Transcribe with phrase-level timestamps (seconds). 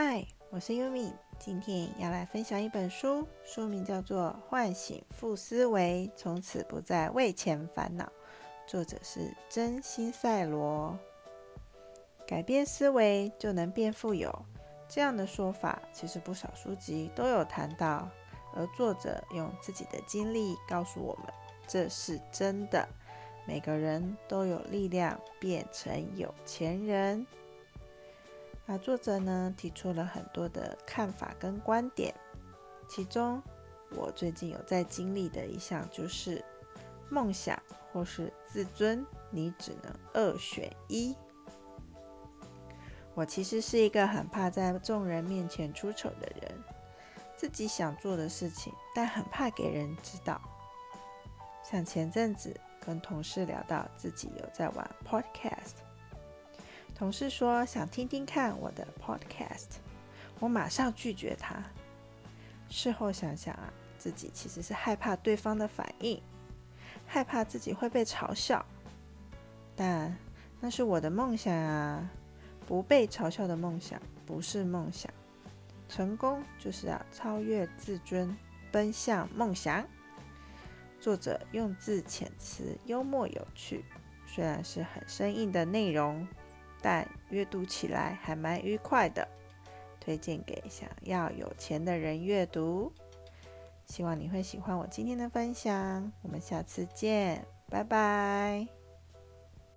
[0.00, 8.04] 嗨，我是优米，今天要来分享一本书，书名叫做《唤醒负思维，从此不再为钱烦恼》，
[8.64, 10.96] 作者是真心赛罗。
[12.28, 14.32] 改变思维就能变富有，
[14.88, 18.08] 这样的说法其实不少书籍都有谈到，
[18.54, 21.26] 而作者用自己的经历告诉我们，
[21.66, 22.88] 这是真的，
[23.44, 27.26] 每个人都有力量变成有钱人。
[28.70, 32.14] 那作者呢提出了很多的看法跟观点，
[32.86, 33.42] 其中
[33.96, 36.44] 我最近有在经历的一项就是
[37.08, 37.58] 梦想
[37.90, 41.16] 或是自尊，你只能二选一。
[43.14, 46.62] 我其实是一个很怕在众人面前出丑的人，
[47.38, 50.38] 自己想做的事情，但很怕给人知道。
[51.64, 52.54] 像前阵子
[52.84, 55.87] 跟同事聊到自己有在玩 Podcast。
[56.98, 59.76] 同事说想听听看我的 podcast，
[60.40, 61.62] 我马上拒绝他。
[62.68, 66.20] 事后想想啊，自己其实是害怕对方的反应，
[67.06, 68.66] 害怕自己会被嘲笑。
[69.76, 70.12] 但
[70.60, 72.10] 那是我的梦想啊，
[72.66, 75.08] 不被嘲笑的梦想不是梦想。
[75.88, 78.36] 成功就是要超越自尊，
[78.72, 79.86] 奔向梦想。
[81.00, 83.84] 作者用字遣词幽默有趣，
[84.26, 86.26] 虽然是很生硬的内容。
[86.80, 89.26] 但阅读起来还蛮愉快的，
[90.00, 92.92] 推荐给想要有钱的人阅读。
[93.86, 98.77] 希望你会喜欢我今天的分享，我们下次见，拜拜。